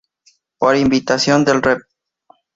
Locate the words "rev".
1.61-1.79